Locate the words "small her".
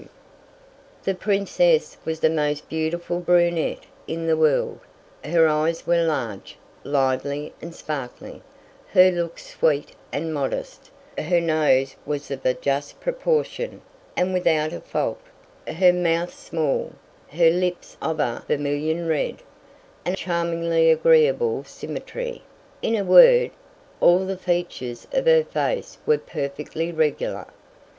16.33-17.51